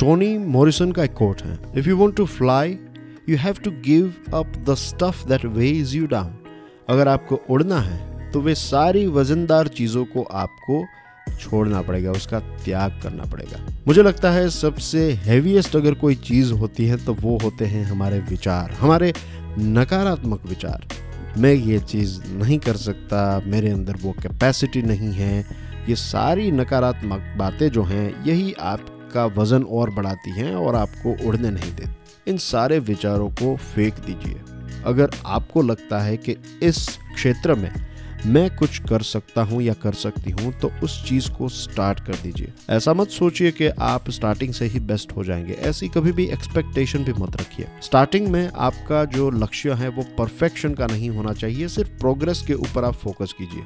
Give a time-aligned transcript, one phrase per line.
[0.00, 2.78] Tony Morrison का एक quote है if you want to fly
[3.28, 6.38] you have to give up the stuff that weighs you down
[6.90, 10.84] अगर आपको उड़ना है तो वे सारी वजनदार चीज़ों को आपको
[11.30, 16.86] छोड़ना पड़ेगा, उसका त्याग करना पड़ेगा। मुझे लगता है सबसे हैवीएस्ट अगर कोई चीज़ होती
[16.86, 19.12] है तो वो होते हैं हमारे विचार, हमारे
[19.58, 20.86] नकारात्मक विचार।
[21.38, 25.38] मैं ये चीज़ नहीं कर सकता, मेरे अंदर वो कैपेसिटी नहीं है।
[25.88, 28.52] ये सारी नकारात्मक बातें जो हैं, यही
[29.08, 33.94] आपका वज़न और बढ़ाती हैं और आपको उड़ने नहीं देती। इन सारे विचारों को फेंक
[33.94, 34.40] दीजिए।
[34.84, 37.70] अगर आपको लगता है कि इस क्षेत्र में
[38.26, 42.14] मैं कुछ कर सकता हूँ या कर सकती हूँ तो उस चीज़ को स्टार्ट कर
[42.14, 46.26] दीजिए। ऐसा मत सोचिए कि आप स्टार्टिंग से ही बेस्ट हो जाएँगे। ऐसी कभी भी
[46.26, 51.32] एक्सपेक्टेशन भी मत रखिए। स्टार्टिंग में आपका जो लक्ष्य है, वो परफेक्शन का नहीं होना
[51.32, 53.62] चाहिए। सिर्फ़ प्रोग्रेस के ऊपर आप फोकस कीजिए।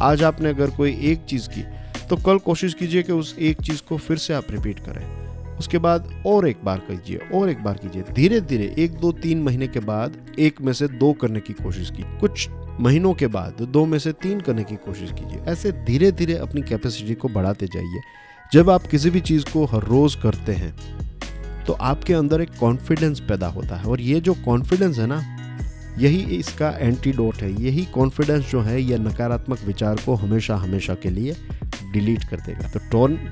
[0.00, 1.64] आज आपने अगर कोई एक चीज़ की
[2.10, 5.78] तो कल कोशिश कीजिए कि उस एक चीज़ को फिर से आप रिपीट करें। उसके
[5.78, 9.66] बाद और एक बार कीजिए, और एक बार कीजिए। धीरे धीरे एक, दो, तीन महीने
[9.66, 12.48] के बाद एक में से दो करने की कोशिश की कुछ
[12.80, 16.62] महीनों के बाद दो में से तीन करने की कोशिश कीजिए। ऐसे धीरे धीरे अपनी
[16.62, 18.00] कैपेसिटी को बढ़ाते जाइए।
[18.52, 20.74] जब आप किसी भी चीज़ को हर रोज़ करते हैं
[21.66, 25.20] तो आपके अंदर एक कॉन्फिडेंस पैदा होता है। और ये जो कॉन्फिडेंस है ना,
[25.98, 31.10] यही इसका एंटीडोट है। यही कॉन्फिडेंस जो है यह नकारात्मक विचार को हमेशा हमेशा के
[31.10, 31.34] लिए
[31.92, 32.80] डिलीट कर देगा। तो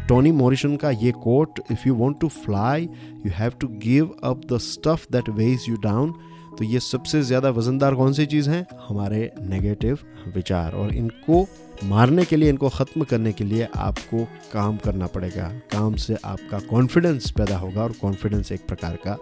[0.09, 2.89] टोन मॉरिसन का ये quote if you want to fly
[3.27, 6.15] you have to give up the stuff that weighs you down
[6.59, 8.67] तो ये सबसे ज़्यादा वज़नदार कौन सी चीज़ है?
[8.89, 9.99] हमारे नेगेटिव
[10.35, 11.47] विचार। और इनको
[11.85, 16.59] मारने के लिए, इनको ख़त्म करने के लिए आपको काम करना पड़ेगा। काम से आपका
[16.71, 19.19] कॉन्फिडेंस पैदा होगा और कॉन्फिडेंस एक प्रकार का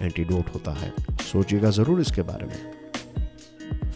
[0.00, 2.87] एंटीडोट होता है। सोचिएगा ज़रूर इसके बारे में।